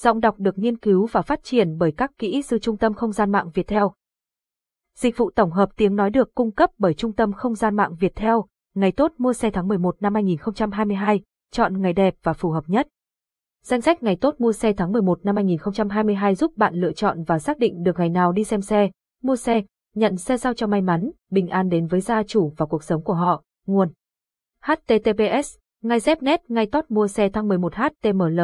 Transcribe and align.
Giọng 0.00 0.20
đọc 0.20 0.34
được 0.38 0.58
nghiên 0.58 0.78
cứu 0.78 1.06
và 1.06 1.22
phát 1.22 1.40
triển 1.42 1.78
bởi 1.78 1.92
các 1.92 2.10
kỹ 2.18 2.42
sư 2.42 2.58
Trung 2.58 2.76
tâm 2.76 2.94
Không 2.94 3.12
gian 3.12 3.32
mạng 3.32 3.50
Việt 3.54 3.66
Theo. 3.66 3.92
Dịch 4.96 5.16
vụ 5.16 5.30
tổng 5.30 5.50
hợp 5.50 5.68
tiếng 5.76 5.96
nói 5.96 6.10
được 6.10 6.34
cung 6.34 6.52
cấp 6.52 6.70
bởi 6.78 6.94
Trung 6.94 7.12
tâm 7.12 7.32
Không 7.32 7.54
gian 7.54 7.76
mạng 7.76 7.94
Việt 8.00 8.12
Theo. 8.16 8.46
Ngày 8.74 8.92
tốt 8.92 9.12
mua 9.18 9.32
xe 9.32 9.50
tháng 9.50 9.68
11 9.68 9.96
năm 10.00 10.14
2022, 10.14 11.20
chọn 11.52 11.80
ngày 11.80 11.92
đẹp 11.92 12.14
và 12.22 12.32
phù 12.32 12.50
hợp 12.50 12.64
nhất. 12.66 12.88
Danh 13.64 13.80
sách 13.80 14.02
ngày 14.02 14.16
tốt 14.16 14.34
mua 14.38 14.52
xe 14.52 14.72
tháng 14.72 14.92
11 14.92 15.24
năm 15.24 15.36
2022 15.36 16.34
giúp 16.34 16.56
bạn 16.56 16.74
lựa 16.74 16.92
chọn 16.92 17.22
và 17.22 17.38
xác 17.38 17.58
định 17.58 17.82
được 17.82 17.98
ngày 17.98 18.08
nào 18.08 18.32
đi 18.32 18.44
xem 18.44 18.60
xe, 18.60 18.90
mua 19.22 19.36
xe, 19.36 19.62
nhận 19.94 20.16
xe 20.16 20.36
sao 20.36 20.54
cho 20.54 20.66
may 20.66 20.80
mắn, 20.80 21.10
bình 21.30 21.48
an 21.48 21.68
đến 21.68 21.86
với 21.86 22.00
gia 22.00 22.22
chủ 22.22 22.52
và 22.56 22.66
cuộc 22.66 22.84
sống 22.84 23.04
của 23.04 23.14
họ. 23.14 23.42
Nguồn 23.66 23.92
https 24.62 25.56
ngay 25.82 26.00
dép 26.00 26.22
net 26.22 26.50
ngay 26.50 26.66
tốt 26.66 26.84
mua 26.88 27.08
xe 27.08 27.28
tháng 27.28 27.48
11 27.48 27.72
html 27.74 28.40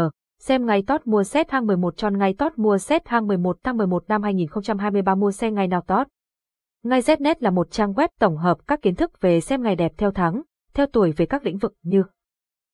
Xem 0.46 0.66
ngày 0.66 0.82
tốt 0.86 1.02
mua 1.04 1.24
set 1.24 1.50
hang 1.50 1.66
11 1.66 1.96
tròn 1.96 2.18
ngày 2.18 2.34
tốt 2.38 2.52
mua 2.56 2.78
set 2.78 3.08
hang 3.08 3.26
11 3.26 3.58
tháng 3.62 3.76
11 3.76 4.04
năm 4.08 4.22
2023 4.22 5.14
mua 5.14 5.32
xe 5.32 5.50
ngày 5.50 5.68
nào 5.68 5.80
tốt. 5.80 6.06
Ngay 6.82 7.00
Znet 7.00 7.34
là 7.40 7.50
một 7.50 7.70
trang 7.70 7.92
web 7.92 8.08
tổng 8.18 8.36
hợp 8.36 8.58
các 8.66 8.82
kiến 8.82 8.94
thức 8.94 9.20
về 9.20 9.40
xem 9.40 9.62
ngày 9.62 9.76
đẹp 9.76 9.92
theo 9.96 10.10
tháng, 10.10 10.42
theo 10.74 10.86
tuổi 10.86 11.12
về 11.12 11.26
các 11.26 11.46
lĩnh 11.46 11.58
vực 11.58 11.74
như 11.82 12.04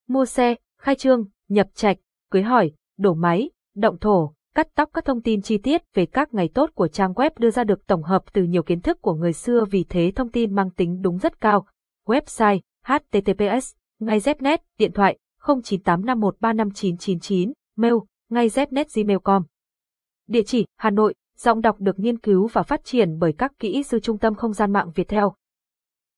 mua 0.09 0.25
xe, 0.25 0.55
khai 0.81 0.95
trương, 0.95 1.25
nhập 1.49 1.67
trạch, 1.75 1.97
cưới 2.31 2.43
hỏi, 2.43 2.73
đổ 2.99 3.15
máy, 3.15 3.51
động 3.77 3.99
thổ, 3.99 4.35
cắt 4.55 4.69
tóc 4.75 4.91
các 4.93 5.05
thông 5.05 5.23
tin 5.23 5.43
chi 5.43 5.59
tiết 5.59 5.83
về 5.95 6.07
các 6.07 6.35
ngày 6.35 6.49
tốt 6.55 6.71
của 6.75 6.89
trang 6.89 7.13
web 7.13 7.31
đưa 7.39 7.51
ra 7.51 7.65
được 7.65 7.87
tổng 7.87 8.03
hợp 8.03 8.33
từ 8.33 8.43
nhiều 8.43 8.63
kiến 8.63 8.81
thức 8.81 9.03
của 9.03 9.15
người 9.15 9.33
xưa 9.33 9.65
vì 9.71 9.85
thế 9.89 10.13
thông 10.17 10.31
tin 10.31 10.55
mang 10.55 10.71
tính 10.71 11.03
đúng 11.03 11.19
rất 11.19 11.41
cao. 11.41 11.67
Website 12.07 12.61
https 12.85 13.75
ngay 14.01 14.19
Znet 14.19 14.59
điện 14.79 14.93
thoại 14.93 15.19
0985135999 15.43 17.53
mail, 17.81 17.95
ngay 18.31 18.49
znet.gmail.com. 18.49 19.43
Địa 20.27 20.43
chỉ 20.43 20.67
Hà 20.77 20.91
Nội, 20.91 21.15
giọng 21.37 21.61
đọc 21.61 21.77
được 21.79 21.99
nghiên 21.99 22.19
cứu 22.19 22.47
và 22.53 22.63
phát 22.63 22.85
triển 22.85 23.19
bởi 23.19 23.33
các 23.39 23.53
kỹ 23.59 23.83
sư 23.83 24.01
Trung 24.01 24.19
tâm 24.19 24.35
Không 24.35 24.53
gian 24.53 24.73
mạng 24.73 24.91
Việt 24.95 25.09
Theo. 25.09 25.35